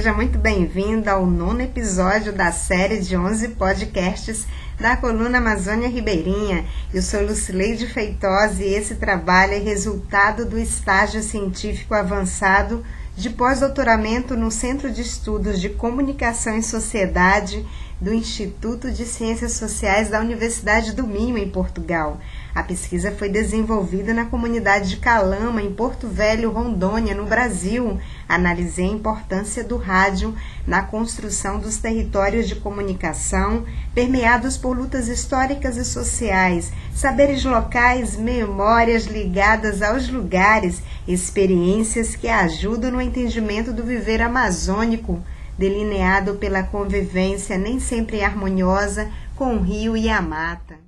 seja 0.00 0.14
muito 0.14 0.38
bem-vinda 0.38 1.12
ao 1.12 1.26
nono 1.26 1.60
episódio 1.60 2.32
da 2.32 2.50
série 2.50 3.00
de 3.00 3.14
11 3.14 3.48
podcasts 3.48 4.46
da 4.80 4.96
coluna 4.96 5.36
Amazônia 5.36 5.90
Ribeirinha. 5.90 6.64
Eu 6.90 7.02
sou 7.02 7.20
Lucileide 7.20 7.86
Feitosa 7.86 8.64
e 8.64 8.72
esse 8.72 8.94
trabalho 8.94 9.52
é 9.52 9.58
resultado 9.58 10.46
do 10.46 10.58
estágio 10.58 11.22
científico 11.22 11.92
avançado 11.92 12.82
de 13.14 13.28
pós-doutoramento 13.28 14.34
no 14.34 14.50
Centro 14.50 14.90
de 14.90 15.02
Estudos 15.02 15.60
de 15.60 15.68
Comunicação 15.68 16.56
e 16.56 16.62
Sociedade 16.62 17.62
do 18.00 18.14
Instituto 18.14 18.90
de 18.90 19.04
Ciências 19.04 19.52
Sociais 19.52 20.08
da 20.08 20.20
Universidade 20.20 20.94
do 20.94 21.06
Minho, 21.06 21.36
em 21.36 21.50
Portugal. 21.50 22.18
A 22.54 22.62
pesquisa 22.62 23.12
foi 23.12 23.28
desenvolvida 23.28 24.14
na 24.14 24.24
comunidade 24.24 24.88
de 24.88 24.96
Calama, 24.96 25.60
em 25.60 25.70
Porto 25.72 26.08
Velho, 26.08 26.50
Rondônia, 26.50 27.14
no 27.14 27.26
Brasil. 27.26 28.00
Analisei 28.26 28.86
a 28.86 28.92
importância 28.92 29.62
do 29.62 29.76
rádio 29.76 30.34
na 30.66 30.82
construção 30.82 31.58
dos 31.58 31.76
territórios 31.76 32.48
de 32.48 32.56
comunicação, 32.56 33.66
permeados 33.94 34.56
por 34.56 34.74
lutas 34.76 35.06
históricas 35.06 35.76
e 35.76 35.84
sociais, 35.84 36.72
saberes 36.94 37.44
locais, 37.44 38.16
memórias 38.16 39.04
ligadas 39.04 39.82
aos 39.82 40.08
lugares, 40.08 40.82
experiências 41.06 42.16
que 42.16 42.28
ajudam 42.28 42.92
no 42.92 43.00
entendimento 43.02 43.72
do 43.72 43.84
viver 43.84 44.22
amazônico 44.22 45.22
delineado 45.60 46.36
pela 46.36 46.62
convivência 46.62 47.58
nem 47.58 47.78
sempre 47.78 48.24
harmoniosa 48.24 49.12
com 49.36 49.56
o 49.56 49.60
rio 49.60 49.94
e 49.94 50.08
a 50.08 50.22
mata. 50.22 50.78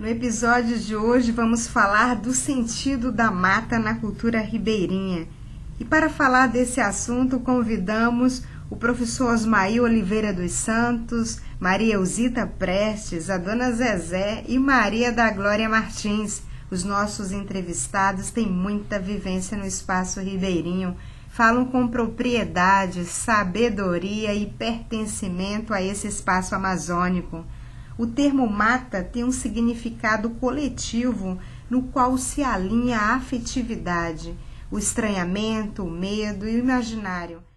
No 0.00 0.08
episódio 0.08 0.76
de 0.80 0.96
hoje 0.96 1.30
vamos 1.30 1.68
falar 1.68 2.16
do 2.16 2.32
sentido 2.32 3.12
da 3.12 3.30
mata 3.30 3.78
na 3.78 3.94
cultura 3.94 4.40
ribeirinha. 4.40 5.28
E 5.78 5.84
para 5.84 6.10
falar 6.10 6.48
desse 6.48 6.80
assunto, 6.80 7.38
convidamos 7.38 8.42
o 8.70 8.76
professor 8.76 9.34
Osmaí 9.34 9.80
Oliveira 9.80 10.32
dos 10.32 10.52
Santos, 10.52 11.40
Maria 11.58 11.94
Eusita 11.94 12.46
Prestes, 12.46 13.28
a 13.28 13.36
dona 13.36 13.72
Zezé 13.72 14.44
e 14.46 14.60
Maria 14.60 15.10
da 15.10 15.28
Glória 15.28 15.68
Martins. 15.68 16.42
Os 16.70 16.84
nossos 16.84 17.32
entrevistados 17.32 18.30
têm 18.30 18.46
muita 18.46 18.96
vivência 18.96 19.58
no 19.58 19.66
espaço 19.66 20.20
ribeirinho, 20.20 20.96
falam 21.28 21.64
com 21.64 21.88
propriedade, 21.88 23.04
sabedoria 23.04 24.32
e 24.32 24.46
pertencimento 24.46 25.74
a 25.74 25.82
esse 25.82 26.06
espaço 26.06 26.54
amazônico. 26.54 27.44
O 27.98 28.06
termo 28.06 28.48
mata 28.48 29.02
tem 29.02 29.24
um 29.24 29.32
significado 29.32 30.30
coletivo 30.30 31.36
no 31.68 31.82
qual 31.82 32.16
se 32.16 32.44
alinha 32.44 32.98
a 32.98 33.14
afetividade, 33.16 34.38
o 34.70 34.78
estranhamento, 34.78 35.82
o 35.82 35.90
medo 35.90 36.48
e 36.48 36.54
o 36.54 36.58
imaginário. 36.60 37.49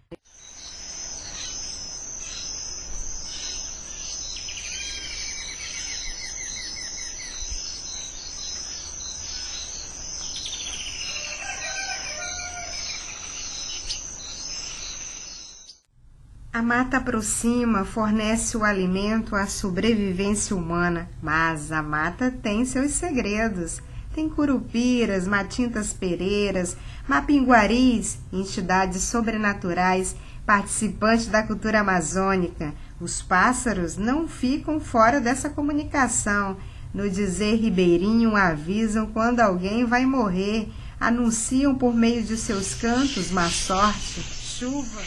A 16.54 16.62
mata 16.62 16.98
aproxima, 16.98 17.84
fornece 17.84 18.56
o 18.56 18.64
alimento 18.64 19.36
à 19.36 19.48
sobrevivência 19.48 20.56
humana, 20.56 21.10
mas 21.20 21.72
a 21.72 21.82
mata 21.82 22.30
tem 22.30 22.64
seus 22.64 22.92
segredos. 22.92 23.82
Tem 24.14 24.30
curupiras, 24.30 25.28
matintas 25.28 25.94
pereiras, 25.94 26.78
mapinguaris, 27.08 28.20
entidades 28.32 29.02
sobrenaturais, 29.02 30.16
participantes 30.46 31.26
da 31.26 31.42
cultura 31.42 31.80
amazônica. 31.80 32.72
Os 33.02 33.20
pássaros 33.20 33.98
não 33.98 34.28
ficam 34.28 34.80
fora 34.80 35.20
dessa 35.20 35.50
comunicação. 35.50 36.56
No 36.94 37.10
dizer 37.10 37.56
ribeirinho, 37.56 38.36
avisam 38.36 39.08
quando 39.08 39.40
alguém 39.40 39.86
vai 39.86 40.06
morrer, 40.06 40.72
anunciam 41.00 41.74
por 41.74 41.96
meio 41.96 42.22
de 42.22 42.38
seus 42.38 42.76
cantos 42.76 43.32
má 43.32 43.50
sorte, 43.50 44.22
chuva. 44.22 45.02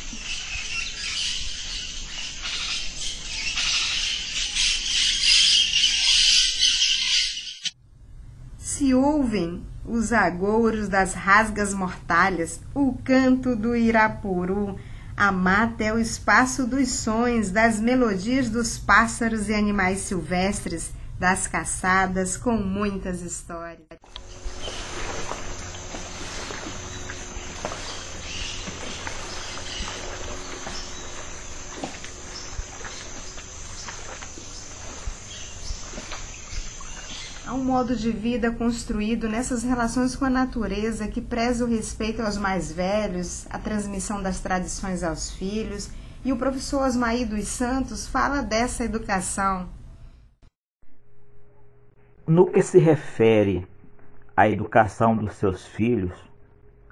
Se 8.86 8.94
ouvem 8.94 9.64
os 9.84 10.12
agouros 10.12 10.88
das 10.88 11.12
rasgas 11.12 11.74
mortalhas, 11.74 12.60
o 12.72 12.92
canto 13.02 13.56
do 13.56 13.74
irapuru, 13.74 14.78
a 15.16 15.32
mata 15.32 15.82
é 15.82 15.92
o 15.92 15.98
espaço 15.98 16.68
dos 16.68 16.88
sons, 16.90 17.50
das 17.50 17.80
melodias 17.80 18.48
dos 18.48 18.78
pássaros 18.78 19.48
e 19.48 19.54
animais 19.54 19.98
silvestres, 20.02 20.92
das 21.18 21.48
caçadas 21.48 22.36
com 22.36 22.56
muitas 22.58 23.22
histórias. 23.22 23.88
Há 37.46 37.54
um 37.54 37.62
modo 37.62 37.94
de 37.94 38.10
vida 38.10 38.50
construído 38.50 39.28
nessas 39.28 39.62
relações 39.62 40.16
com 40.16 40.24
a 40.24 40.30
natureza 40.30 41.06
que 41.06 41.20
preza 41.20 41.64
o 41.64 41.68
respeito 41.68 42.20
aos 42.20 42.36
mais 42.36 42.72
velhos, 42.72 43.46
a 43.48 43.56
transmissão 43.56 44.20
das 44.20 44.40
tradições 44.40 45.04
aos 45.04 45.30
filhos, 45.30 45.88
e 46.24 46.32
o 46.32 46.36
professor 46.36 46.84
Osmaí 46.84 47.24
dos 47.24 47.46
Santos 47.46 48.08
fala 48.08 48.42
dessa 48.42 48.82
educação. 48.82 49.68
No 52.26 52.46
que 52.50 52.60
se 52.62 52.80
refere 52.80 53.64
à 54.36 54.48
educação 54.48 55.16
dos 55.16 55.36
seus 55.36 55.64
filhos, 55.64 56.18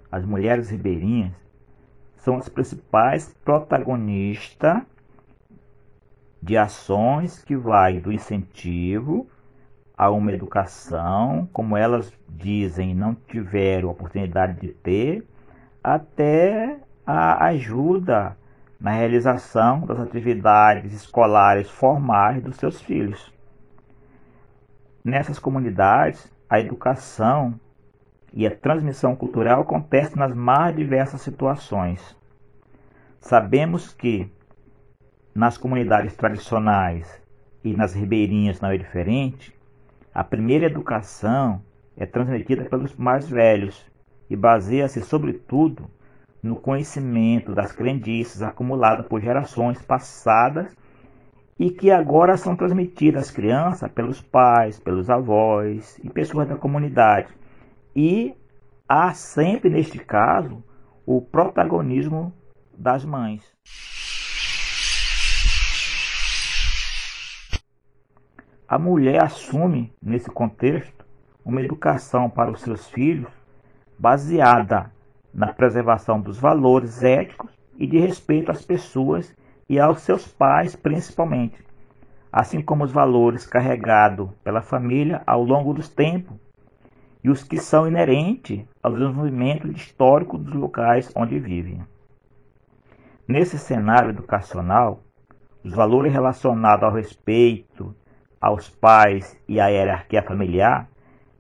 as 0.09 0.25
mulheres 0.25 0.71
ribeirinhas 0.71 1.33
são 2.19 2.37
as 2.37 2.49
principais 2.49 3.35
protagonistas 3.45 4.83
de 6.41 6.57
ações 6.57 7.43
que 7.43 7.57
vai 7.57 7.99
do 7.99 8.13
incentivo 8.13 9.29
a 9.97 10.11
uma 10.11 10.33
educação, 10.33 11.49
como 11.53 11.77
elas 11.77 12.13
dizem, 12.29 12.95
não 12.95 13.15
tiveram 13.15 13.91
oportunidade 13.91 14.61
de 14.61 14.69
ter, 14.69 15.25
até 15.83 16.79
a 17.07 17.47
ajuda 17.47 18.37
na 18.81 18.91
realização 18.91 19.87
das 19.87 20.01
atividades 20.01 20.93
escolares 20.93 21.71
formais 21.71 22.43
dos 22.43 22.57
seus 22.57 22.81
filhos. 22.81 23.33
Nessas 25.05 25.39
comunidades, 25.39 26.33
a 26.51 26.59
educação 26.59 27.59
e 28.33 28.47
a 28.47 28.55
transmissão 28.55 29.15
cultural 29.15 29.61
acontecem 29.61 30.17
nas 30.17 30.35
mais 30.35 30.75
diversas 30.75 31.21
situações. 31.21 32.17
Sabemos 33.21 33.93
que 33.93 34.31
nas 35.35 35.57
comunidades 35.57 36.15
tradicionais 36.17 37.23
e 37.63 37.75
nas 37.75 37.95
ribeirinhas 37.95 38.61
não 38.61 38.71
é 38.71 38.77
diferente, 38.77 39.54
a 40.15 40.23
primeira 40.23 40.67
educação 40.67 41.61
é 41.97 42.07
transmitida 42.07 42.65
pelos 42.67 42.95
mais 42.95 43.29
velhos 43.29 43.85
e 44.31 44.37
baseia-se, 44.37 45.01
sobretudo, 45.01 45.91
no 46.41 46.55
conhecimento 46.55 47.53
das 47.53 47.73
crendices 47.73 48.41
acumuladas 48.41 49.07
por 49.07 49.21
gerações 49.21 49.83
passadas 49.83 50.77
e 51.59 51.71
que 51.71 51.91
agora 51.91 52.37
são 52.37 52.55
transmitidas 52.55 53.25
às 53.25 53.31
crianças 53.31 53.91
pelos 53.91 54.21
pais, 54.21 54.79
pelos 54.79 55.11
avós 55.11 55.99
e 56.05 56.09
pessoas 56.09 56.49
da 56.49 56.57
comunidade. 56.57 57.35
E 57.97 58.35
há 58.89 59.13
sempre, 59.15 59.69
neste 59.69 59.99
caso, 59.99 60.63
o 61.05 61.21
protagonismo 61.21 62.33
das 62.77 63.05
mães. 63.05 63.43
A 68.75 68.79
mulher 68.81 69.23
assume, 69.23 69.93
nesse 70.03 70.29
contexto, 70.29 71.07
uma 71.45 71.63
educação 71.63 72.29
para 72.29 72.51
os 72.51 72.61
seus 72.61 72.91
filhos 72.91 73.31
baseada 73.97 74.91
na 75.33 75.53
preservação 75.53 76.21
dos 76.21 76.41
valores 76.41 77.01
éticos 77.05 77.53
e 77.77 77.87
de 77.87 78.01
respeito 78.01 78.51
às 78.51 78.65
pessoas 78.65 79.33
e 79.69 79.79
aos 79.79 80.01
seus 80.01 80.27
pais, 80.27 80.75
principalmente, 80.75 81.65
assim 82.33 82.61
como 82.61 82.83
os 82.83 82.91
valores 82.91 83.47
carregados 83.47 84.29
pela 84.43 84.61
família 84.61 85.23
ao 85.25 85.45
longo 85.45 85.73
dos 85.73 85.89
tempos 85.89 86.37
e 87.23 87.31
os 87.31 87.45
que 87.45 87.59
são 87.59 87.87
inerentes 87.87 88.67
ao 88.83 88.91
desenvolvimento 88.91 89.71
histórico 89.71 90.37
dos 90.37 90.53
locais 90.53 91.13
onde 91.15 91.39
vivem. 91.39 91.81
Nesse 93.29 93.57
cenário 93.57 94.11
educacional, 94.11 95.01
os 95.63 95.73
valores 95.73 96.13
relacionados 96.13 96.83
ao 96.83 96.93
respeito 96.93 97.95
aos 98.45 98.69
pais 98.69 99.35
e 99.49 99.59
à 99.59 99.69
hierarquia 99.69 100.23
familiar 100.23 100.87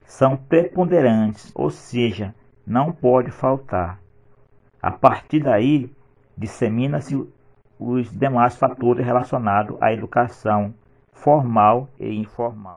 são 0.07 0.39
preponderantes, 0.39 1.53
ou 1.55 1.69
seja, 1.69 2.35
não 2.67 2.91
pode 2.93 3.31
faltar. 3.31 4.01
A 4.81 4.91
partir 4.91 5.41
daí, 5.41 5.93
dissemina-se 6.37 7.15
os 7.79 8.11
demais 8.11 8.57
fatores 8.57 9.05
relacionados 9.05 9.77
à 9.83 9.93
educação 9.93 10.73
formal 11.13 11.91
e 12.01 12.09
informal. 12.15 12.77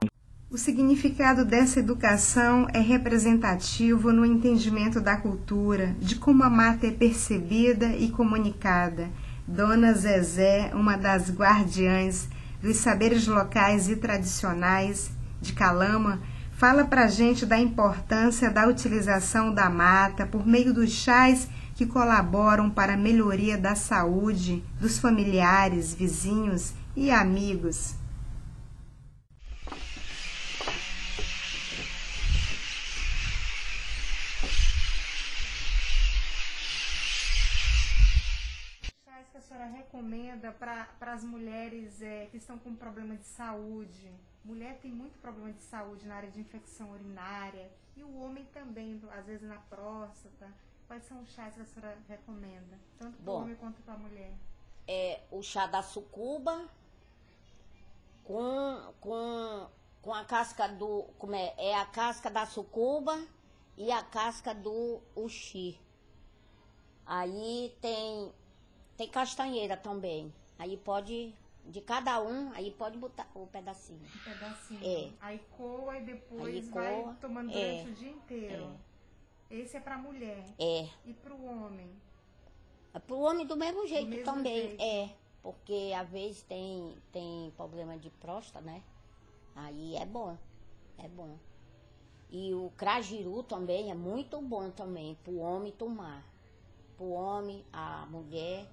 O 0.52 0.58
significado 0.58 1.46
dessa 1.46 1.80
educação 1.80 2.68
é 2.74 2.80
representativo 2.80 4.12
no 4.12 4.26
entendimento 4.26 5.00
da 5.00 5.16
cultura, 5.16 5.96
de 6.00 6.18
como 6.18 6.44
a 6.44 6.50
mata 6.50 6.86
é 6.86 6.92
percebida 6.92 7.88
e 7.96 8.10
comunicada. 8.10 9.08
Dona 9.48 9.94
Zezé, 9.94 10.72
uma 10.74 10.98
das 10.98 11.34
guardiãs 11.34 12.30
dos 12.62 12.78
saberes 12.78 13.28
locais 13.28 13.90
e 13.90 13.96
tradicionais 13.96 15.12
de 15.42 15.54
Calama, 15.54 16.20
fala 16.54 16.86
para 16.86 17.08
gente 17.08 17.46
da 17.46 17.60
importância 17.60 18.50
da 18.50 18.68
utilização 18.68 19.54
da 19.54 19.70
mata 19.70 20.26
por 20.26 20.46
meio 20.46 20.74
dos 20.74 20.92
chás 20.92 21.48
que 21.76 21.86
colaboram 21.86 22.70
para 22.70 22.94
a 22.94 22.98
melhoria 22.98 23.58
da 23.58 23.76
saúde 23.76 24.64
dos 24.80 24.98
familiares, 24.98 25.94
vizinhos 25.94 26.74
e 26.96 27.12
amigos. 27.12 27.94
Que 39.38 39.40
a 39.40 39.42
senhora 39.42 39.66
recomenda 39.68 40.52
para 40.52 41.14
as 41.14 41.24
mulheres 41.24 42.02
é, 42.02 42.26
que 42.26 42.38
estão 42.38 42.58
com 42.58 42.76
problema 42.76 43.16
de 43.16 43.26
saúde? 43.26 44.12
Mulher 44.44 44.80
tem 44.82 44.92
muito 44.92 45.20
problema 45.20 45.54
de 45.54 45.62
saúde 45.62 46.08
na 46.08 46.16
área 46.16 46.32
de 46.32 46.40
infecção 46.40 46.92
urinária 46.92 47.70
e 47.96 48.04
o 48.04 48.20
homem 48.20 48.46
também, 48.46 49.00
às 49.12 49.26
vezes 49.26 49.48
na 49.48 49.58
próstata. 49.58 50.52
Quais 50.88 51.04
são 51.04 51.22
os 51.22 51.30
chás 51.34 51.54
que 51.54 51.62
a 51.62 51.66
senhora 51.66 51.98
recomenda, 52.08 52.80
tanto 52.98 53.22
para 53.22 53.32
o 53.32 53.36
homem 53.36 53.56
quanto 53.56 53.82
para 53.82 53.94
a 53.94 53.98
mulher? 53.98 54.34
É 54.88 55.22
o 55.30 55.44
chá 55.44 55.68
da 55.68 55.84
sucuba 55.84 56.68
com, 58.24 58.94
com, 59.02 59.70
com 60.02 60.14
a 60.14 60.24
casca 60.24 60.68
do. 60.68 61.04
Como 61.20 61.36
é? 61.36 61.54
É 61.58 61.76
a 61.76 61.86
casca 61.86 62.32
da 62.32 62.46
sucuba 62.46 63.22
e 63.78 63.92
a 63.92 64.02
casca 64.02 64.56
do 64.56 65.02
uxi. 65.14 65.78
Aí 67.06 67.76
tem 67.82 68.34
tem 68.98 69.08
castanheira 69.08 69.78
também. 69.78 70.34
Aí 70.58 70.76
pode, 70.76 71.34
de 71.66 71.82
cada 71.82 72.20
um, 72.22 72.52
aí 72.54 72.72
pode 72.72 72.98
botar 72.98 73.30
o 73.36 73.46
pedacinho. 73.48 74.02
Um 74.04 74.24
pedacinho. 74.32 74.80
É. 74.84 75.12
Aí 75.22 75.40
coa 75.56 75.98
e 75.98 76.04
depois 76.04 76.56
Aí 76.56 76.62
vai 76.72 77.02
coa, 77.02 77.14
tomando 77.22 77.52
é. 77.52 77.54
durante 77.54 77.90
o 77.90 77.94
dia 77.94 78.10
inteiro. 78.10 78.78
Esse 79.50 79.78
é 79.78 79.80
para 79.80 79.98
mulher. 79.98 80.44
É. 80.60 80.90
E 81.06 81.14
para 81.14 81.34
o 81.34 81.46
homem? 81.46 81.90
É 82.94 83.00
Pro 83.00 83.20
homem 83.20 83.46
do 83.46 83.56
mesmo 83.56 83.86
jeito 83.88 84.10
mesmo 84.10 84.26
também. 84.26 84.70
jeito. 84.70 84.82
É. 84.82 85.10
Porque 85.44 85.94
às 85.96 86.10
vezes 86.10 86.42
tem, 86.42 86.98
tem 87.12 87.54
problema 87.56 87.98
de 87.98 88.10
próstata, 88.10 88.60
né? 88.60 88.84
Aí 89.56 89.96
é 89.96 90.06
bom. 90.06 90.36
É 90.98 91.08
bom. 91.08 91.38
E 92.30 92.54
o 92.54 92.72
crajiru 92.76 93.44
também 93.44 93.90
é 93.90 93.94
muito 93.96 94.42
bom 94.42 94.70
também 94.72 95.16
pro 95.24 95.38
homem 95.38 95.72
tomar. 95.72 96.26
Pro 96.98 97.10
homem, 97.12 97.64
a 97.72 98.06
mulher. 98.08 98.68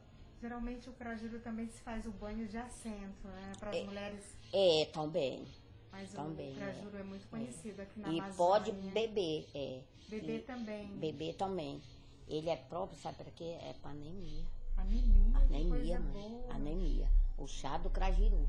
Geralmente 0.48 0.90
o 0.90 0.92
crajiru 0.92 1.40
também 1.40 1.66
se 1.68 1.80
faz 1.80 2.04
o 2.04 2.10
banho 2.10 2.46
de 2.46 2.58
assento, 2.58 3.26
né? 3.28 3.52
Para 3.58 3.70
as 3.70 3.76
É. 3.78 3.84
mulheres. 3.84 4.24
É, 4.52 4.84
também. 4.92 5.42
Mas 5.90 6.12
também, 6.12 6.52
o 6.52 6.56
crajiru 6.56 6.96
é, 6.98 7.02
muito 7.02 7.26
conhecido 7.28 7.80
aqui 7.80 7.98
na 7.98 8.08
E 8.12 8.20
Amazônia. 8.20 8.36
pode 8.36 8.72
beber, 8.72 9.48
é. 9.54 9.80
Beber 10.06 10.40
E 10.40 10.42
também. 10.42 10.86
Beber 10.98 11.34
também. 11.36 11.80
Ele 12.28 12.50
é 12.50 12.56
próprio, 12.56 12.98
sabe 12.98 13.16
para 13.16 13.30
quê? 13.30 13.56
É 13.62 13.72
para 13.80 13.92
anemia. 13.92 14.44
Anemia, 14.76 15.38
Anemia, 15.38 16.00
mãe. 16.00 16.44
Anemia. 16.50 17.08
O 17.38 17.46
chá 17.46 17.78
do 17.78 17.88
crajiru. 17.88 18.46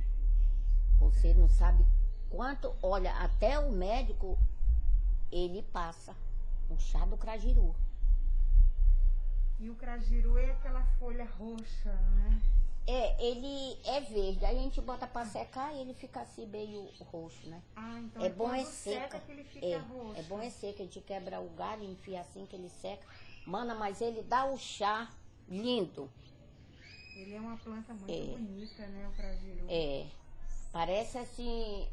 Você 0.99 1.33
não 1.33 1.47
sabe 1.47 1.85
quanto. 2.29 2.75
Olha, 2.83 3.13
até 3.19 3.57
o 3.57 3.71
médico, 3.71 4.37
ele 5.31 5.63
passa 5.71 6.13
o 6.69 6.77
chá 6.77 7.05
do 7.05 7.15
crajiru. 7.15 7.73
E 9.59 9.69
o 9.69 9.75
crajiru 9.75 10.37
é 10.37 10.51
aquela 10.51 10.83
folha 10.99 11.25
roxa, 11.25 11.93
né? 11.93 12.41
É, 12.87 13.25
ele 13.25 13.79
é 13.85 13.99
verde. 14.01 14.45
Aí 14.45 14.57
a 14.59 14.61
gente 14.61 14.79
bota 14.81 15.07
pra 15.07 15.25
secar 15.25 15.73
e 15.73 15.79
ele 15.79 15.93
fica 15.93 16.21
assim 16.21 16.45
meio 16.45 16.87
roxo, 17.05 17.47
né? 17.49 17.61
Ah, 17.75 17.99
então 17.99 18.23
É 18.23 18.29
bom 18.29 18.53
é 18.53 18.63
seca 18.63 19.01
seca. 19.01 19.19
que 19.21 19.31
ele 19.31 19.43
fica 19.43 19.65
É, 19.65 19.77
roxo. 19.77 20.19
é 20.19 20.23
bom 20.23 20.39
é 20.41 20.49
seca. 20.49 20.83
A 20.83 20.85
gente 20.85 21.01
quebra 21.01 21.39
o 21.39 21.49
galho, 21.51 21.83
enfia 21.83 22.21
assim 22.21 22.45
que 22.45 22.55
ele 22.55 22.69
seca. 22.69 23.05
Mana, 23.47 23.73
mas 23.73 24.01
ele 24.01 24.21
dá 24.23 24.45
o 24.45 24.57
chá 24.57 25.11
lindo. 25.47 26.11
Ele 27.15 27.33
é 27.33 27.39
uma 27.39 27.57
planta 27.57 27.93
muito 27.93 28.11
É. 28.11 28.25
bonita, 28.37 28.85
né? 28.87 29.07
O 29.07 29.11
crajiru. 29.13 29.65
É. 29.69 30.05
Parece 30.71 31.17
assim 31.17 31.87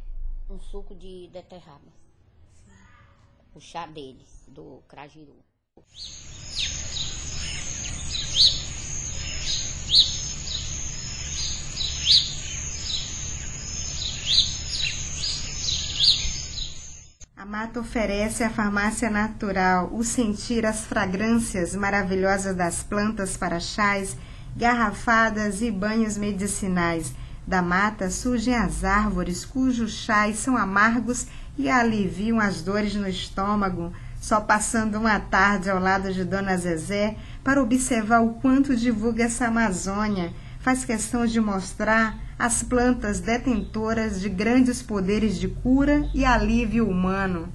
um 0.51 0.59
suco 0.59 0.95
de 0.95 1.31
beterraba. 1.33 1.93
O 3.55 3.61
chá 3.61 3.87
dele, 3.87 4.27
do 4.49 4.83
crajiru. 4.89 5.37
Mata 17.53 17.81
oferece 17.81 18.43
à 18.43 18.49
farmácia 18.49 19.11
natural 19.11 19.91
o 19.93 20.03
sentir 20.03 20.65
as 20.65 20.87
fragrâncias 20.87 21.77
maravilhosas 21.77 22.57
das 22.57 22.83
plantas 22.83 23.37
para 23.37 23.61
chás, 23.61 24.17
garrafadas 24.57 25.61
e 25.61 25.71
banhos 25.71 26.17
medicinais. 26.17 27.13
Da 27.47 27.61
mata 27.61 28.09
surgem 28.09 28.55
as 28.55 28.85
árvores 28.85 29.45
cujos 29.45 29.93
chás 29.93 30.39
são 30.39 30.57
amargos 30.57 31.27
e 31.59 31.69
aliviam 31.69 32.41
as 32.41 32.63
dores 32.63 32.95
no 32.95 33.07
estômago. 33.07 33.93
Só 34.19 34.41
passando 34.41 34.99
uma 34.99 35.21
tarde 35.21 35.69
ao 35.69 35.79
lado 35.79 36.11
de 36.11 36.25
Dona 36.25 36.57
Zezé 36.57 37.19
para 37.45 37.63
observar 37.63 38.21
o 38.21 38.33
quanto 38.33 38.75
divulga 38.75 39.25
essa 39.25 39.49
Amazônia, 39.49 40.33
faz 40.59 40.87
questão 40.87 41.27
de 41.27 41.39
mostrar 41.39 42.17
as 42.39 42.63
plantas 42.63 43.21
detentoras 43.21 44.21
de 44.21 44.29
grandes 44.29 44.83
poderes 44.83 45.39
de 45.39 45.49
cura 45.49 46.09
e 46.15 46.25
alívio 46.25 46.89
humano. 46.89 47.49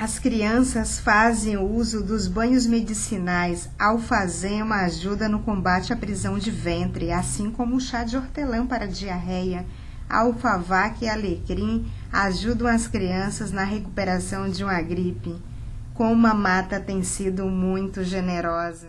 As 0.00 0.18
crianças 0.18 0.98
fazem 0.98 1.58
uso 1.58 2.02
dos 2.02 2.26
banhos 2.26 2.64
medicinais. 2.64 3.68
Alfazema 3.78 4.76
ajuda 4.76 5.28
no 5.28 5.40
combate 5.40 5.92
à 5.92 5.96
prisão 5.96 6.38
de 6.38 6.50
ventre, 6.50 7.12
assim 7.12 7.50
como 7.50 7.76
o 7.76 7.80
chá 7.80 8.02
de 8.02 8.16
hortelã 8.16 8.66
para 8.66 8.86
diarreia. 8.86 9.66
A 10.10 10.22
alfavaca 10.22 11.04
e 11.04 11.08
alecrim 11.08 11.86
ajudam 12.12 12.66
as 12.66 12.88
crianças 12.88 13.52
na 13.52 13.62
recuperação 13.62 14.50
de 14.50 14.64
uma 14.64 14.82
gripe. 14.82 15.40
Como 15.94 16.26
a 16.26 16.34
mata 16.34 16.80
tem 16.80 17.00
sido 17.04 17.46
muito 17.46 18.02
generosa. 18.02 18.88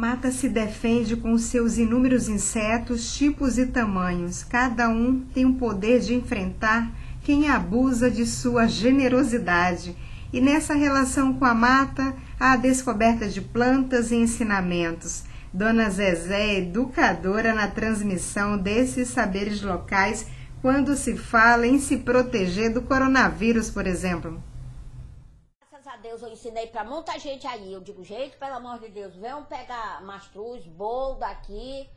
Mata 0.00 0.32
se 0.32 0.48
defende 0.48 1.14
com 1.14 1.36
seus 1.36 1.76
inúmeros 1.76 2.26
insetos, 2.26 3.12
tipos 3.12 3.58
e 3.58 3.66
tamanhos. 3.66 4.42
Cada 4.42 4.88
um 4.88 5.20
tem 5.34 5.44
o 5.44 5.56
poder 5.56 6.00
de 6.00 6.14
enfrentar 6.14 6.90
quem 7.22 7.50
abusa 7.50 8.10
de 8.10 8.24
sua 8.24 8.66
generosidade. 8.66 9.94
E 10.32 10.40
nessa 10.40 10.72
relação 10.72 11.34
com 11.34 11.44
a 11.44 11.52
mata, 11.52 12.14
há 12.40 12.52
a 12.52 12.56
descoberta 12.56 13.28
de 13.28 13.42
plantas 13.42 14.10
e 14.10 14.14
ensinamentos. 14.14 15.24
Dona 15.52 15.90
Zezé 15.90 16.46
é 16.46 16.58
educadora 16.60 17.52
na 17.52 17.66
transmissão 17.68 18.56
desses 18.56 19.08
saberes 19.08 19.60
locais 19.60 20.24
quando 20.62 20.96
se 20.96 21.14
fala 21.14 21.66
em 21.66 21.78
se 21.78 21.98
proteger 21.98 22.72
do 22.72 22.80
coronavírus, 22.80 23.68
por 23.68 23.86
exemplo. 23.86 24.42
Deus 26.00 26.22
eu 26.22 26.32
ensinei 26.32 26.66
pra 26.66 26.84
muita 26.84 27.18
gente 27.18 27.46
aí. 27.46 27.72
Eu 27.72 27.80
digo, 27.80 28.02
gente, 28.02 28.36
pelo 28.36 28.56
amor 28.56 28.78
de 28.78 28.88
Deus, 28.88 29.14
venham 29.14 29.44
pegar 29.44 30.02
mastruz, 30.02 30.66
bolo 30.66 31.14
daqui 31.16 31.88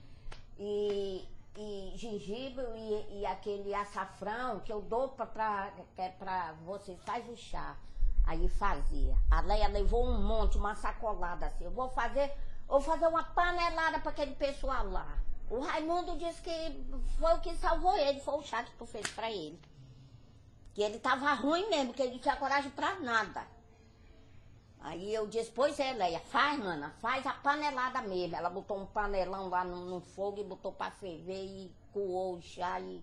e 0.59 1.27
e 1.55 1.93
gengibre 1.95 2.65
e, 2.75 3.19
e 3.19 3.25
aquele 3.25 3.73
açafrão 3.73 4.59
que 4.61 4.71
eu 4.73 4.81
dou 4.81 5.09
para 5.09 5.71
é 5.97 6.09
pra 6.09 6.53
você, 6.65 6.95
faz 6.97 7.27
o 7.29 7.35
chá. 7.35 7.77
Aí 8.25 8.47
fazia. 8.47 9.15
A 9.29 9.41
Leia 9.41 9.67
levou 9.67 10.05
um 10.05 10.21
monte, 10.21 10.57
uma 10.57 10.75
sacolada 10.75 11.45
assim. 11.45 11.65
Eu 11.65 11.71
vou 11.71 11.89
fazer, 11.89 12.33
vou 12.67 12.79
fazer 12.79 13.05
uma 13.07 13.23
panelada 13.23 13.99
para 13.99 14.11
aquele 14.11 14.33
pessoal 14.35 14.89
lá. 14.89 15.17
O 15.49 15.59
Raimundo 15.59 16.17
disse 16.17 16.41
que 16.41 16.85
foi 17.19 17.33
o 17.33 17.41
que 17.41 17.53
salvou 17.57 17.95
ele, 17.97 18.21
foi 18.21 18.35
o 18.35 18.43
chá 18.43 18.63
que 18.63 18.71
tu 18.75 18.85
fez 18.85 19.07
para 19.11 19.29
ele. 19.29 19.59
Que 20.73 20.81
ele 20.81 20.99
tava 20.99 21.33
ruim 21.33 21.69
mesmo, 21.69 21.93
que 21.93 22.01
ele 22.01 22.13
não 22.13 22.19
tinha 22.19 22.37
coragem 22.37 22.71
para 22.71 22.95
nada. 23.01 23.45
Aí 24.83 25.13
eu 25.13 25.25
disse, 25.25 25.49
pois 25.49 25.79
é, 25.79 25.93
Leia, 25.93 26.19
faz, 26.19 26.59
mana, 26.59 26.89
faz 27.01 27.25
a 27.25 27.31
panelada 27.33 28.01
mesmo. 28.01 28.35
Ela 28.35 28.49
botou 28.49 28.77
um 28.77 28.85
panelão 28.85 29.47
lá 29.47 29.63
no, 29.63 29.85
no 29.85 30.01
fogo 30.01 30.41
e 30.41 30.43
botou 30.43 30.73
para 30.73 30.91
ferver 30.91 31.45
e 31.45 31.73
coou 31.93 32.35
o 32.35 32.41
chá 32.41 32.81
e 32.81 33.01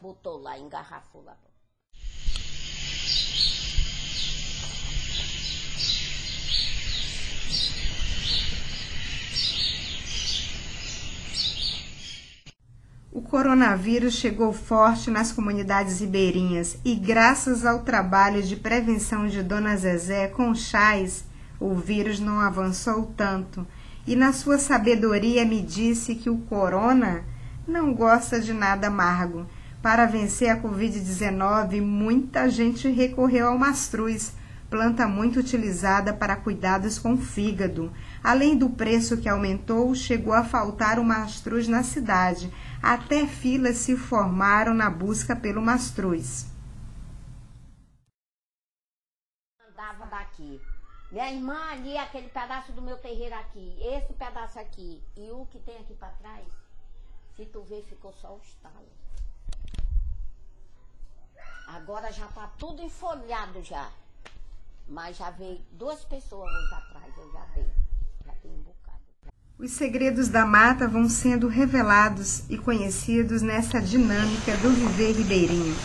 botou 0.00 0.40
lá, 0.40 0.58
engarrafou 0.58 1.22
lá. 1.22 1.36
O 13.12 13.17
coronavírus 13.28 14.14
chegou 14.14 14.54
forte 14.54 15.10
nas 15.10 15.30
comunidades 15.30 16.00
ribeirinhas 16.00 16.78
e, 16.82 16.94
graças 16.94 17.66
ao 17.66 17.80
trabalho 17.80 18.42
de 18.42 18.56
prevenção 18.56 19.26
de 19.28 19.42
Dona 19.42 19.76
Zezé 19.76 20.28
com 20.28 20.54
chás, 20.54 21.24
o 21.60 21.74
vírus 21.74 22.18
não 22.18 22.40
avançou 22.40 23.12
tanto. 23.16 23.66
E, 24.06 24.16
na 24.16 24.32
sua 24.32 24.56
sabedoria, 24.56 25.44
me 25.44 25.60
disse 25.60 26.14
que 26.14 26.30
o 26.30 26.38
corona 26.38 27.22
não 27.66 27.92
gosta 27.92 28.40
de 28.40 28.54
nada 28.54 28.86
amargo. 28.86 29.46
Para 29.82 30.06
vencer 30.06 30.48
a 30.48 30.56
Covid-19, 30.56 31.82
muita 31.82 32.48
gente 32.48 32.88
recorreu 32.88 33.48
ao 33.48 33.58
mastruz, 33.58 34.32
planta 34.70 35.06
muito 35.06 35.38
utilizada 35.38 36.14
para 36.14 36.34
cuidados 36.34 36.98
com 36.98 37.12
o 37.12 37.18
fígado. 37.18 37.92
Além 38.24 38.56
do 38.56 38.70
preço 38.70 39.18
que 39.18 39.28
aumentou, 39.28 39.94
chegou 39.94 40.32
a 40.32 40.44
faltar 40.44 40.98
o 40.98 41.04
mastruz 41.04 41.68
na 41.68 41.82
cidade 41.82 42.50
até 42.82 43.26
filas 43.26 43.76
se 43.76 43.96
formaram 43.96 44.74
na 44.74 44.90
busca 44.90 45.34
pelo 45.34 45.60
mastruz. 45.60 46.46
Andava 49.68 50.06
daqui. 50.06 50.60
Minha 51.10 51.32
irmã 51.32 51.58
ali, 51.70 51.96
aquele 51.96 52.28
pedaço 52.28 52.72
do 52.72 52.82
meu 52.82 52.98
terreiro 52.98 53.34
aqui, 53.34 53.78
esse 53.80 54.12
pedaço 54.12 54.58
aqui 54.58 55.02
e 55.16 55.30
o 55.30 55.46
que 55.46 55.58
tem 55.60 55.78
aqui 55.78 55.94
para 55.94 56.10
trás, 56.10 56.46
se 57.34 57.46
tu 57.46 57.62
ver, 57.62 57.82
ficou 57.84 58.12
só 58.12 58.34
o 58.34 58.40
estalo. 58.42 58.88
Agora 61.66 62.10
já 62.12 62.26
tá 62.28 62.50
tudo 62.58 62.82
enfolhado 62.82 63.62
já. 63.62 63.90
Mas 64.88 65.18
já 65.18 65.30
veio 65.30 65.58
duas 65.72 66.02
pessoas 66.04 66.50
atrás, 66.72 67.16
eu 67.16 67.30
já 67.30 67.44
dei. 67.54 67.70
Já 68.24 68.32
tem 68.36 68.50
um 68.50 68.62
bocado. 68.62 68.77
Os 69.60 69.72
segredos 69.72 70.28
da 70.28 70.46
mata 70.46 70.86
vão 70.86 71.08
sendo 71.08 71.48
revelados 71.48 72.44
e 72.48 72.56
conhecidos 72.56 73.42
nessa 73.42 73.80
dinâmica 73.80 74.56
do 74.58 74.70
viver 74.70 75.16
ribeirinho. 75.16 75.76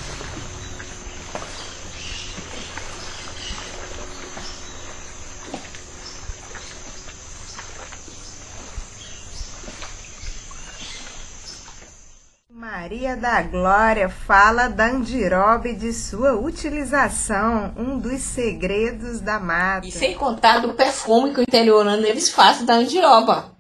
Maria 12.52 13.18
da 13.18 13.42
Glória 13.42 14.08
fala 14.08 14.68
da 14.68 14.86
andiroba 14.86 15.68
e 15.70 15.76
de 15.76 15.92
sua 15.94 16.34
utilização, 16.34 17.74
um 17.76 17.98
dos 17.98 18.22
segredos 18.22 19.20
da 19.20 19.40
mata. 19.40 19.88
E 19.88 19.92
sem 19.92 20.14
contar 20.14 20.60
do 20.60 20.76
perfume 20.76 21.34
que 21.34 21.40
o 21.40 21.44
interiorano 21.44 22.06
eles 22.06 22.30
fazem 22.30 22.68
da 22.68 22.76
andiroba. 22.76 23.53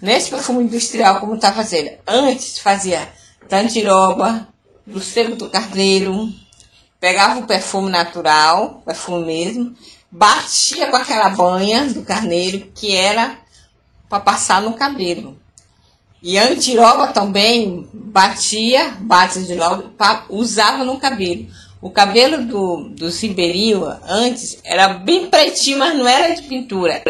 Nesse 0.00 0.30
perfume 0.30 0.64
industrial, 0.64 1.18
como 1.18 1.34
está 1.34 1.52
fazendo, 1.52 1.90
antes 2.06 2.60
fazia 2.60 3.08
tandiroba, 3.48 4.46
do 4.86 5.00
sebo 5.00 5.34
do 5.34 5.50
carneiro, 5.50 6.32
pegava 7.00 7.40
o 7.40 7.46
perfume 7.46 7.90
natural, 7.90 8.82
perfume 8.86 9.26
mesmo, 9.26 9.74
batia 10.10 10.86
com 10.86 10.96
aquela 10.96 11.28
banha 11.30 11.86
do 11.86 12.02
carneiro, 12.02 12.70
que 12.74 12.94
era 12.94 13.38
para 14.08 14.20
passar 14.20 14.62
no 14.62 14.74
cabelo. 14.74 15.36
E 16.22 16.38
a 16.38 16.48
antiroba 16.48 17.08
também 17.08 17.88
batia, 17.92 18.96
bate 19.00 19.44
de 19.44 19.54
logo, 19.54 19.90
usava 20.28 20.84
no 20.84 20.98
cabelo. 20.98 21.46
O 21.80 21.90
cabelo 21.90 22.44
do, 22.44 22.88
do 22.90 23.08
ribeirinhos 23.08 23.96
antes 24.04 24.58
era 24.64 24.88
bem 24.88 25.28
pretinho, 25.28 25.78
mas 25.78 25.96
não 25.96 26.08
era 26.08 26.34
de 26.34 26.42
pintura. 26.42 27.02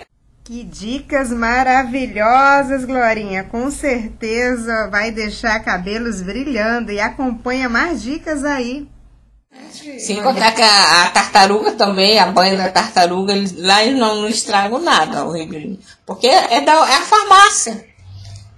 Que 0.48 0.64
dicas 0.64 1.30
maravilhosas, 1.30 2.86
Glorinha. 2.86 3.44
Com 3.44 3.70
certeza 3.70 4.88
vai 4.90 5.10
deixar 5.10 5.62
cabelos 5.62 6.22
brilhando 6.22 6.90
e 6.90 6.98
acompanha 6.98 7.68
mais 7.68 8.02
dicas 8.02 8.46
aí. 8.46 8.88
Sem 9.98 10.22
contar 10.22 10.52
que 10.52 10.62
a, 10.62 11.02
a, 11.02 11.10
tartaruga 11.10 11.72
também, 11.72 12.18
a 12.18 12.32
banha 12.32 12.56
da 12.56 12.70
tartaruga, 12.70 13.34
eles, 13.34 13.58
lá 13.58 13.84
eles 13.84 14.00
não, 14.00 14.22
não 14.22 14.28
estragam 14.28 14.80
nada, 14.80 15.26
o 15.26 15.32
ribeirinho. 15.32 15.78
Porque 16.06 16.26
é, 16.26 16.62
da, 16.62 16.72
é 16.72 16.94
a 16.94 17.02
farmácia. 17.02 17.86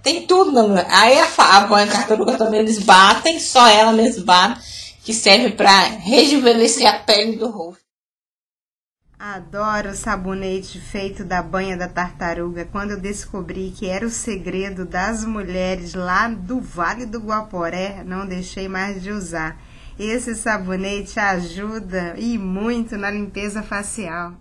Tem 0.00 0.28
tudo. 0.28 0.52
Não, 0.52 0.76
aí 0.88 1.18
a, 1.18 1.56
a 1.56 1.60
banha 1.62 1.86
da 1.86 1.94
tartaruga 1.94 2.38
também 2.38 2.60
eles 2.60 2.78
batem, 2.78 3.40
só 3.40 3.66
ela 3.66 3.90
mesmo 3.90 4.24
bate, 4.24 4.60
que 5.02 5.12
serve 5.12 5.50
para 5.56 5.80
rejuvenescer 5.86 6.86
a 6.86 7.00
pele 7.00 7.34
do 7.34 7.50
rosto. 7.50 7.89
Adoro 9.22 9.90
o 9.90 9.94
sabonete 9.94 10.80
feito 10.80 11.22
da 11.22 11.42
banha 11.42 11.76
da 11.76 11.86
tartaruga. 11.86 12.64
Quando 12.64 12.92
eu 12.92 12.98
descobri 12.98 13.70
que 13.70 13.86
era 13.86 14.06
o 14.06 14.08
segredo 14.08 14.86
das 14.86 15.26
mulheres 15.26 15.92
lá 15.92 16.26
do 16.26 16.58
Vale 16.58 17.04
do 17.04 17.18
Guaporé, 17.18 18.02
não 18.02 18.26
deixei 18.26 18.66
mais 18.66 19.02
de 19.02 19.10
usar. 19.10 19.60
Esse 19.98 20.34
sabonete 20.34 21.20
ajuda 21.20 22.14
e 22.16 22.38
muito 22.38 22.96
na 22.96 23.10
limpeza 23.10 23.62
facial. 23.62 24.40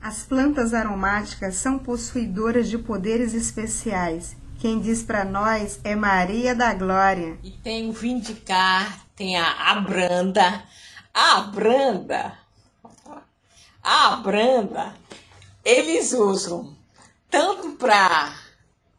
As 0.00 0.24
plantas 0.24 0.74
aromáticas 0.74 1.54
são 1.54 1.78
possuidoras 1.78 2.68
de 2.68 2.76
poderes 2.76 3.34
especiais 3.34 4.36
quem 4.58 4.80
diz 4.80 5.02
para 5.02 5.24
nós 5.24 5.80
é 5.84 5.94
Maria 5.94 6.54
da 6.54 6.74
Glória. 6.74 7.38
E 7.42 7.50
tem 7.50 7.88
o 7.88 7.92
Vindicar, 7.92 9.06
tem 9.14 9.36
a 9.36 9.70
Abranda. 9.70 10.64
A 11.12 11.38
Abranda, 11.38 12.38
a 13.82 14.12
Abranda, 14.12 14.94
eles 15.64 16.12
usam 16.12 16.76
tanto 17.30 17.72
para 17.72 18.34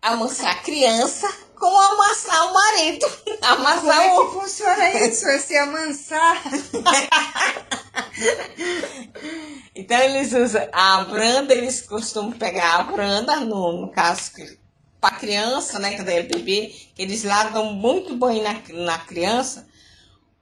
amansar 0.01 0.51
a 0.51 0.61
criança 0.61 1.31
como 1.53 1.77
amansar 1.77 2.47
o 2.47 2.53
marido. 2.53 3.05
Amansar 3.41 3.81
Como 3.81 4.21
é 4.21 4.25
que 4.25 4.31
funciona 4.31 4.89
isso, 5.05 5.27
esse 5.27 5.57
amansar? 5.57 6.41
então 9.75 9.97
eles 9.99 10.33
usam 10.33 10.67
a 10.71 11.03
branda, 11.03 11.53
eles 11.53 11.81
costumam 11.81 12.31
pegar 12.31 12.79
a 12.79 12.83
branda, 12.83 13.35
no, 13.37 13.81
no 13.81 13.91
caso 13.91 14.31
para 14.99 15.15
criança, 15.15 15.79
né, 15.79 15.95
quando 15.95 16.09
é 16.09 16.23
bebê, 16.23 16.75
eles 16.97 17.23
largam 17.23 17.73
muito 17.73 18.15
banho 18.15 18.43
na, 18.43 18.53
na 18.85 18.97
criança 18.97 19.67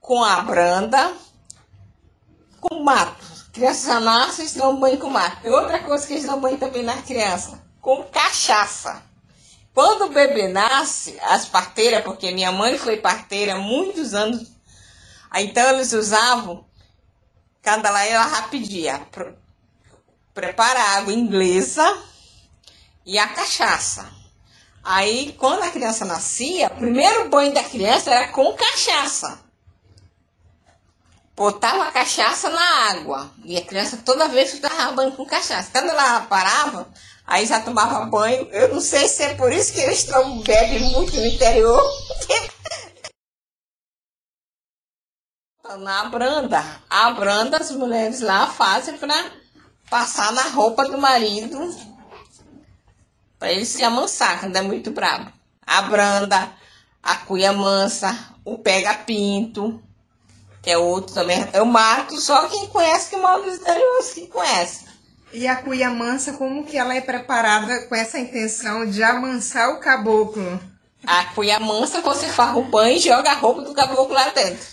com 0.00 0.22
a 0.22 0.40
branda, 0.40 1.12
com 2.60 2.82
mato. 2.82 3.26
Criança 3.52 4.00
nasce, 4.00 4.42
eles 4.42 4.54
dão 4.54 4.78
banho 4.78 4.98
com 4.98 5.10
mato. 5.10 5.46
E 5.46 5.50
outra 5.50 5.80
coisa 5.80 6.06
que 6.06 6.14
eles 6.14 6.26
dão 6.26 6.40
banho 6.40 6.58
também 6.58 6.82
na 6.82 7.02
criança, 7.02 7.62
com 7.80 8.02
cachaça. 8.04 9.02
Quando 9.74 10.06
o 10.06 10.08
bebê 10.08 10.48
nasce, 10.48 11.18
as 11.20 11.46
parteiras, 11.46 12.02
porque 12.02 12.30
minha 12.30 12.50
mãe 12.50 12.78
foi 12.78 12.96
parteira 12.96 13.56
muitos 13.56 14.14
anos, 14.14 14.50
então 15.34 15.70
eles 15.70 15.92
usavam, 15.92 16.64
cada 17.60 17.90
lá 17.90 18.04
ela 18.04 18.24
rapidinha, 18.24 19.06
prepara 20.32 20.80
a 20.80 20.96
água 20.96 21.12
inglesa 21.12 22.02
e 23.04 23.18
a 23.18 23.28
cachaça. 23.28 24.15
Aí, 24.88 25.34
quando 25.36 25.64
a 25.64 25.70
criança 25.70 26.04
nascia, 26.04 26.68
o 26.68 26.76
primeiro 26.76 27.28
banho 27.28 27.52
da 27.52 27.64
criança 27.64 28.08
era 28.08 28.28
com 28.28 28.54
cachaça. 28.54 29.40
Botava 31.34 31.88
a 31.88 31.90
cachaça 31.90 32.48
na 32.48 32.90
água. 32.90 33.28
E 33.44 33.56
a 33.56 33.64
criança 33.64 34.00
toda 34.04 34.28
vez 34.28 34.52
ficava 34.52 34.92
banho 34.92 35.10
com 35.10 35.26
cachaça. 35.26 35.70
Quando 35.72 35.90
ela 35.90 36.20
parava, 36.20 36.88
aí 37.26 37.44
já 37.46 37.58
tomava 37.58 38.06
banho. 38.06 38.48
Eu 38.52 38.74
não 38.74 38.80
sei 38.80 39.08
se 39.08 39.24
é 39.24 39.34
por 39.34 39.52
isso 39.52 39.72
que 39.72 39.80
eles 39.80 40.04
tomam, 40.04 40.40
bebem 40.42 40.92
muito 40.92 41.16
no 41.16 41.26
interior. 41.26 41.82
na 45.80 46.04
branda. 46.04 46.64
A 46.88 47.10
branda 47.10 47.56
as 47.56 47.72
mulheres 47.72 48.20
lá 48.20 48.46
fazem 48.46 48.96
para 48.98 49.32
passar 49.90 50.32
na 50.32 50.42
roupa 50.42 50.84
do 50.84 50.96
marido 50.96 51.95
para 53.38 53.52
ele 53.52 53.64
se 53.64 53.82
amansar 53.84 54.40
quando 54.40 54.56
é 54.56 54.62
muito 54.62 54.90
bravo. 54.90 55.30
A 55.66 55.82
branda, 55.82 56.50
a 57.02 57.16
cuia 57.16 57.52
mansa, 57.52 58.16
o 58.44 58.58
pega-pinto, 58.58 59.82
que 60.62 60.70
é 60.70 60.78
outro 60.78 61.14
também. 61.14 61.46
Eu 61.52 61.64
mato 61.64 62.20
só 62.20 62.48
quem 62.48 62.66
conhece 62.66 63.10
que 63.10 63.16
mora 63.16 63.42
dos 63.42 63.56
interiores 63.56 64.12
que 64.14 64.26
conhece. 64.26 64.86
E 65.32 65.46
a 65.46 65.56
cuia 65.56 65.90
mansa, 65.90 66.32
como 66.32 66.64
que 66.64 66.78
ela 66.78 66.94
é 66.94 67.00
preparada 67.00 67.86
com 67.86 67.94
essa 67.94 68.18
intenção 68.18 68.86
de 68.86 69.02
amansar 69.02 69.70
o 69.70 69.80
caboclo? 69.80 70.60
A 71.06 71.24
cuia 71.26 71.60
mansa, 71.60 72.00
você 72.00 72.26
faz 72.26 72.56
o 72.56 72.62
banho 72.62 72.96
e 72.96 73.00
joga 73.00 73.30
a 73.30 73.34
roupa 73.34 73.62
do 73.62 73.74
caboclo 73.74 74.14
lá 74.14 74.30
dentro. 74.30 74.66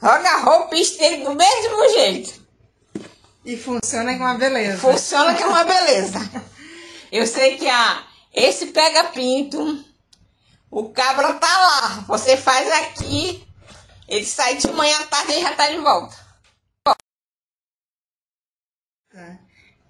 Joga 0.00 0.30
a 0.30 0.38
roupa 0.38 0.76
e 0.76 0.80
estende 0.80 1.24
do 1.24 1.34
mesmo 1.34 1.88
jeito. 1.94 2.40
E 3.44 3.56
funciona 3.56 4.12
com 4.16 4.24
uma 4.24 4.34
beleza. 4.34 4.78
Funciona 4.78 5.34
que 5.34 5.42
é 5.42 5.46
uma 5.46 5.64
beleza. 5.64 6.18
Eu 7.10 7.26
sei 7.26 7.56
que 7.56 7.68
a, 7.68 8.04
esse 8.34 8.66
pega-pinto, 8.66 9.84
o 10.70 10.90
cabra 10.90 11.34
tá 11.34 11.46
lá. 11.46 12.04
Você 12.06 12.36
faz 12.36 12.70
aqui, 12.70 13.46
ele 14.06 14.24
sai 14.24 14.56
de 14.56 14.70
manhã 14.72 14.98
à 15.00 15.06
tarde 15.06 15.32
e 15.32 15.42
já 15.42 15.54
tá 15.54 15.70
de 15.70 15.78
volta. 15.78 16.16
Tá. 19.10 19.38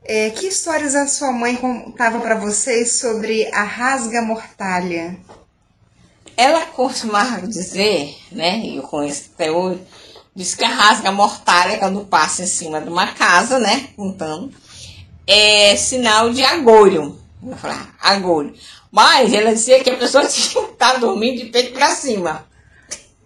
É, 0.04 0.30
que 0.30 0.46
histórias 0.46 0.94
a 0.94 1.06
sua 1.06 1.32
mãe 1.32 1.56
contava 1.56 2.20
para 2.20 2.36
vocês 2.36 2.98
sobre 2.98 3.46
a 3.52 3.62
rasga 3.62 4.22
mortalha? 4.22 5.18
Ela 6.36 6.66
costumava 6.66 7.46
dizer, 7.46 8.16
né, 8.30 8.64
eu 8.64 8.82
conheço 8.84 9.30
até 9.34 9.50
hoje, 9.50 9.84
diz 10.34 10.54
que 10.54 10.64
a 10.64 10.68
rasga 10.68 11.10
mortalha, 11.10 11.78
quando 11.78 12.06
passa 12.06 12.44
em 12.44 12.46
cima 12.46 12.80
de 12.80 12.88
uma 12.88 13.12
casa, 13.12 13.58
né, 13.58 13.88
contando, 13.96 14.54
é 15.28 15.76
sinal 15.76 16.30
de 16.30 16.42
agolho. 16.42 17.18
Eu 17.46 17.56
falar, 17.56 17.94
agolho. 18.00 18.54
Mas 18.90 19.34
ela 19.34 19.52
dizia 19.52 19.84
que 19.84 19.90
a 19.90 19.96
pessoa 19.96 20.24
estar 20.24 20.98
dormindo 20.98 21.44
de 21.44 21.50
peito 21.50 21.74
para 21.74 21.90
cima, 21.90 22.46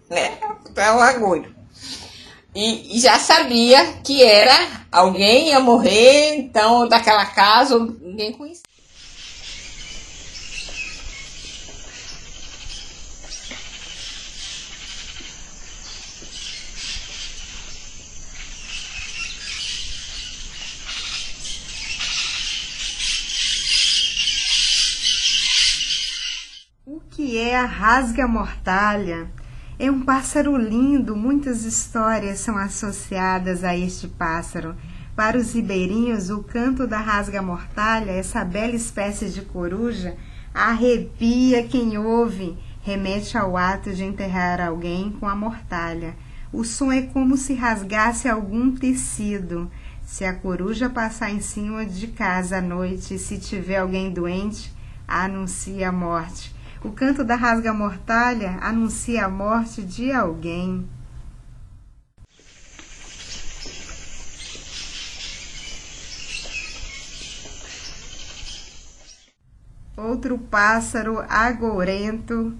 né, 0.09 0.37
é 0.75 0.91
o 0.91 0.99
agolho. 0.99 1.55
E, 2.53 2.97
e, 2.97 2.99
já 2.99 3.17
sabia 3.17 3.93
que 4.03 4.21
era 4.21 4.83
alguém 4.91 5.47
ia 5.47 5.59
morrer, 5.59 6.35
então 6.35 6.87
daquela 6.87 7.25
casa, 7.25 7.79
ninguém 7.79 8.31
conhecia. 8.33 8.63
O 26.85 26.99
que 27.25 27.37
é 27.37 27.57
a 27.57 27.63
rasga-mortalha? 27.63 29.31
É 29.79 29.89
um 29.89 30.01
pássaro 30.01 30.57
lindo, 30.57 31.15
muitas 31.15 31.63
histórias 31.63 32.39
são 32.39 32.57
associadas 32.57 33.63
a 33.63 33.77
este 33.77 34.09
pássaro. 34.09 34.75
Para 35.15 35.37
os 35.37 35.53
ribeirinhos, 35.53 36.29
o 36.29 36.43
canto 36.43 36.85
da 36.85 36.97
rasga-mortalha, 36.97 38.11
essa 38.11 38.43
bela 38.43 38.75
espécie 38.75 39.29
de 39.29 39.41
coruja, 39.41 40.17
arrepia 40.53 41.63
quem 41.65 41.97
ouve, 41.97 42.57
remete 42.81 43.37
ao 43.37 43.55
ato 43.55 43.93
de 43.93 44.03
enterrar 44.03 44.59
alguém 44.59 45.09
com 45.11 45.25
a 45.25 45.33
mortalha. 45.33 46.17
O 46.51 46.65
som 46.65 46.91
é 46.91 47.03
como 47.03 47.37
se 47.37 47.53
rasgasse 47.53 48.27
algum 48.27 48.75
tecido. 48.75 49.71
Se 50.05 50.25
a 50.25 50.33
coruja 50.33 50.89
passar 50.89 51.31
em 51.31 51.39
cima 51.39 51.85
de 51.85 52.07
casa 52.07 52.57
à 52.57 52.61
noite 52.61 53.17
se 53.17 53.37
tiver 53.37 53.77
alguém 53.77 54.11
doente, 54.11 54.73
anuncia 55.07 55.87
a 55.87 55.91
morte. 55.93 56.52
O 56.83 56.91
canto 56.91 57.23
da 57.23 57.35
rasga-mortalha 57.35 58.57
anuncia 58.61 59.25
a 59.25 59.29
morte 59.29 59.81
de 59.81 60.11
alguém. 60.11 60.85
Outro 69.95 70.37
pássaro 70.37 71.23
agourento, 71.29 72.53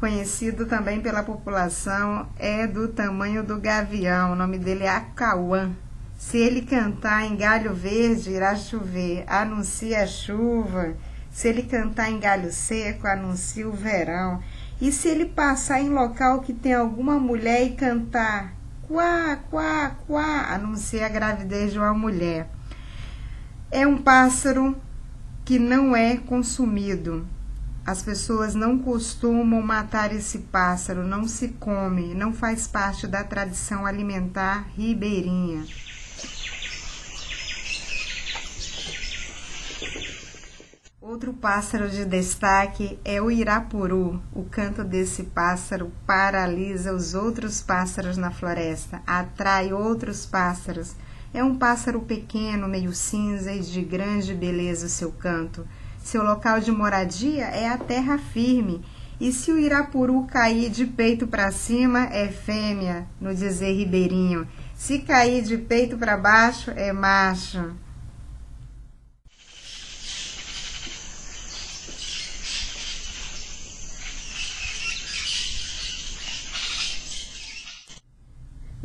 conhecido 0.00 0.64
também 0.64 1.02
pela 1.02 1.22
população, 1.22 2.26
é 2.38 2.66
do 2.66 2.88
tamanho 2.88 3.44
do 3.44 3.60
gavião. 3.60 4.32
O 4.32 4.36
nome 4.36 4.58
dele 4.58 4.84
é 4.84 4.88
acauã. 4.88 5.70
Se 6.16 6.38
ele 6.38 6.62
cantar 6.62 7.26
em 7.26 7.36
galho 7.36 7.74
verde, 7.74 8.30
irá 8.30 8.56
chover. 8.56 9.24
Anuncia 9.28 10.02
a 10.02 10.06
chuva. 10.06 10.96
Se 11.36 11.48
ele 11.48 11.64
cantar 11.64 12.10
em 12.10 12.18
galho 12.18 12.50
seco, 12.50 13.06
anuncia 13.06 13.68
o 13.68 13.72
verão. 13.72 14.42
E 14.80 14.90
se 14.90 15.08
ele 15.08 15.26
passar 15.26 15.82
em 15.82 15.90
local 15.90 16.40
que 16.40 16.54
tem 16.54 16.72
alguma 16.72 17.18
mulher 17.18 17.62
e 17.66 17.76
cantar 17.76 18.54
quá, 18.88 19.36
quá, 19.50 19.96
quá, 20.06 20.54
anuncia 20.54 21.04
a 21.04 21.10
gravidez 21.10 21.72
de 21.72 21.78
uma 21.78 21.92
mulher. 21.92 22.48
É 23.70 23.86
um 23.86 23.98
pássaro 23.98 24.74
que 25.44 25.58
não 25.58 25.94
é 25.94 26.16
consumido. 26.16 27.28
As 27.84 28.02
pessoas 28.02 28.54
não 28.54 28.78
costumam 28.78 29.60
matar 29.60 30.14
esse 30.14 30.38
pássaro, 30.38 31.06
não 31.06 31.28
se 31.28 31.48
come, 31.48 32.14
não 32.14 32.32
faz 32.32 32.66
parte 32.66 33.06
da 33.06 33.22
tradição 33.22 33.84
alimentar 33.84 34.68
ribeirinha. 34.74 35.66
Outro 41.08 41.32
pássaro 41.32 41.88
de 41.88 42.04
destaque 42.04 42.98
é 43.04 43.22
o 43.22 43.30
irapuru. 43.30 44.20
O 44.34 44.42
canto 44.42 44.82
desse 44.82 45.22
pássaro 45.22 45.92
paralisa 46.04 46.92
os 46.92 47.14
outros 47.14 47.62
pássaros 47.62 48.16
na 48.16 48.32
floresta, 48.32 49.00
atrai 49.06 49.72
outros 49.72 50.26
pássaros. 50.26 50.96
É 51.32 51.44
um 51.44 51.54
pássaro 51.54 52.00
pequeno, 52.00 52.66
meio 52.66 52.92
cinza 52.92 53.52
e 53.52 53.60
de 53.60 53.82
grande 53.82 54.34
beleza 54.34 54.86
o 54.86 54.88
seu 54.88 55.12
canto. 55.12 55.64
Seu 56.02 56.24
local 56.24 56.58
de 56.58 56.72
moradia 56.72 57.44
é 57.44 57.68
a 57.68 57.78
terra 57.78 58.18
firme, 58.18 58.84
e 59.20 59.30
se 59.30 59.52
o 59.52 59.60
irapuru 59.60 60.24
cair 60.24 60.68
de 60.70 60.86
peito 60.86 61.28
para 61.28 61.52
cima, 61.52 62.06
é 62.06 62.26
fêmea, 62.26 63.06
no 63.20 63.32
dizer 63.32 63.72
ribeirinho. 63.74 64.44
Se 64.74 64.98
cair 64.98 65.44
de 65.44 65.56
peito 65.56 65.96
para 65.96 66.16
baixo, 66.16 66.72
é 66.72 66.92
macho. 66.92 67.85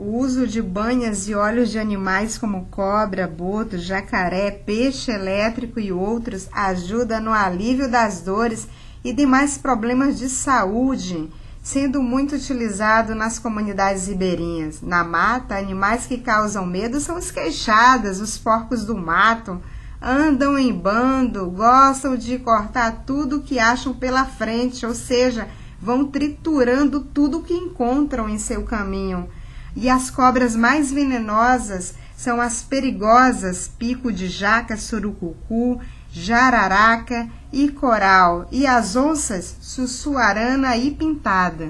O 0.03 0.17
uso 0.17 0.47
de 0.47 0.63
banhas 0.63 1.27
e 1.29 1.35
óleos 1.35 1.69
de 1.69 1.77
animais 1.77 2.35
como 2.35 2.65
cobra, 2.71 3.27
boto, 3.27 3.77
jacaré, 3.77 4.49
peixe 4.49 5.11
elétrico 5.11 5.79
e 5.79 5.91
outros 5.91 6.49
ajuda 6.51 7.19
no 7.19 7.31
alívio 7.31 7.87
das 7.87 8.19
dores 8.19 8.67
e 9.03 9.13
demais 9.13 9.59
problemas 9.59 10.17
de 10.17 10.27
saúde, 10.27 11.29
sendo 11.61 12.01
muito 12.01 12.33
utilizado 12.33 13.13
nas 13.13 13.37
comunidades 13.37 14.07
ribeirinhas. 14.07 14.81
Na 14.81 15.03
mata, 15.03 15.55
animais 15.55 16.07
que 16.07 16.17
causam 16.17 16.65
medo 16.65 16.99
são 16.99 17.17
as 17.17 17.29
queixadas, 17.29 18.19
os 18.19 18.39
porcos 18.39 18.83
do 18.83 18.97
mato, 18.97 19.61
andam 20.01 20.57
em 20.57 20.73
bando, 20.73 21.45
gostam 21.51 22.15
de 22.15 22.39
cortar 22.39 23.03
tudo 23.05 23.43
que 23.43 23.59
acham 23.59 23.93
pela 23.93 24.25
frente, 24.25 24.83
ou 24.83 24.95
seja, 24.95 25.47
vão 25.79 26.05
triturando 26.07 27.01
tudo 27.01 27.43
que 27.43 27.53
encontram 27.53 28.27
em 28.27 28.39
seu 28.39 28.63
caminho 28.63 29.29
e 29.75 29.89
as 29.89 30.09
cobras 30.09 30.55
mais 30.55 30.91
venenosas 30.91 31.95
são 32.15 32.39
as 32.39 32.61
perigosas 32.61 33.67
pico 33.67 34.11
de 34.11 34.27
jaca, 34.27 34.77
surucucu, 34.77 35.79
jararaca 36.11 37.27
e 37.51 37.69
coral, 37.69 38.47
e 38.51 38.67
as 38.67 38.95
onças 38.95 39.55
sussuarana 39.59 40.77
e 40.77 40.91
pintada. 40.91 41.69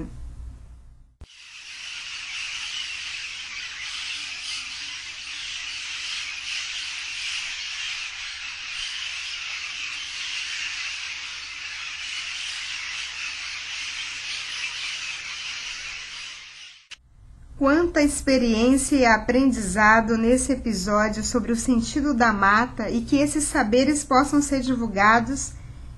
Quanta 17.62 18.02
experiência 18.02 18.96
e 18.96 19.06
aprendizado 19.06 20.18
nesse 20.18 20.50
episódio 20.50 21.22
sobre 21.22 21.52
o 21.52 21.56
sentido 21.56 22.12
da 22.12 22.32
mata 22.32 22.90
e 22.90 23.02
que 23.02 23.14
esses 23.14 23.44
saberes 23.44 24.02
possam 24.02 24.42
ser 24.42 24.62
divulgados 24.62 25.52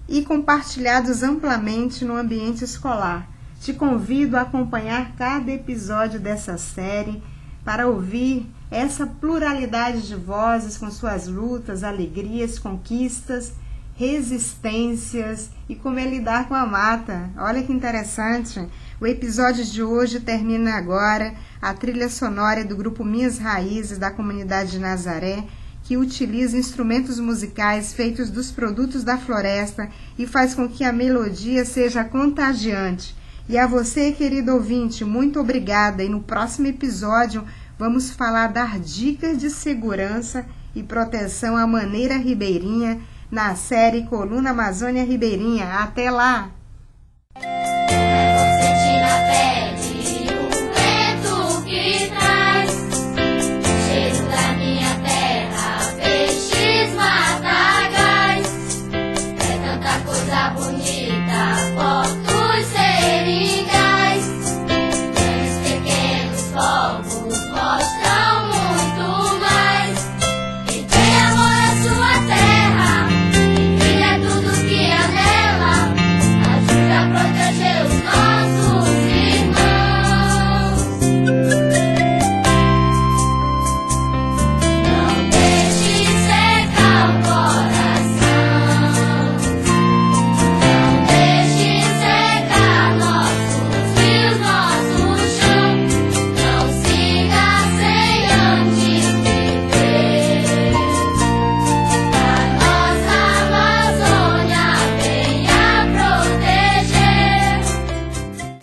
e 0.06 0.22
compartilhados 0.26 1.22
amplamente 1.22 2.04
no 2.04 2.18
ambiente 2.18 2.64
escolar. 2.64 3.26
Te 3.62 3.72
convido 3.72 4.36
a 4.36 4.42
acompanhar 4.42 5.16
cada 5.16 5.50
episódio 5.50 6.20
dessa 6.20 6.58
série 6.58 7.22
para 7.64 7.86
ouvir 7.86 8.46
essa 8.70 9.06
pluralidade 9.06 10.06
de 10.06 10.16
vozes 10.16 10.76
com 10.76 10.90
suas 10.90 11.26
lutas, 11.28 11.82
alegrias, 11.82 12.58
conquistas, 12.58 13.54
resistências 13.94 15.50
e 15.68 15.74
como 15.74 15.98
é 15.98 16.06
lidar 16.06 16.48
com 16.48 16.54
a 16.54 16.66
mata. 16.66 17.30
Olha 17.36 17.62
que 17.62 17.72
interessante. 17.72 18.66
O 19.00 19.06
episódio 19.06 19.64
de 19.64 19.82
hoje 19.82 20.20
termina 20.20 20.74
agora. 20.74 21.34
A 21.62 21.72
trilha 21.72 22.08
sonora 22.08 22.60
é 22.60 22.64
do 22.64 22.76
grupo 22.76 23.04
Minhas 23.04 23.38
Raízes 23.38 23.96
da 23.96 24.10
comunidade 24.10 24.72
de 24.72 24.78
Nazaré, 24.78 25.44
que 25.84 25.96
utiliza 25.96 26.56
instrumentos 26.56 27.20
musicais 27.20 27.92
feitos 27.94 28.30
dos 28.30 28.50
produtos 28.50 29.04
da 29.04 29.16
floresta 29.16 29.88
e 30.18 30.26
faz 30.26 30.54
com 30.54 30.68
que 30.68 30.82
a 30.82 30.92
melodia 30.92 31.64
seja 31.64 32.02
contagiante. 32.02 33.14
E 33.48 33.58
a 33.58 33.66
você, 33.66 34.10
querido 34.10 34.54
ouvinte, 34.54 35.04
muito 35.04 35.38
obrigada. 35.38 36.02
E 36.02 36.08
no 36.08 36.20
próximo 36.20 36.66
episódio 36.66 37.44
vamos 37.78 38.10
falar 38.10 38.48
dar 38.48 38.80
dicas 38.80 39.38
de 39.38 39.50
segurança 39.50 40.46
e 40.74 40.82
proteção 40.82 41.56
à 41.56 41.66
maneira 41.66 42.16
ribeirinha 42.16 43.00
na 43.30 43.54
série 43.54 44.04
Coluna 44.04 44.50
Amazônia 44.50 45.04
Ribeirinha. 45.04 45.66
Até 45.80 46.10
lá! 46.10 46.50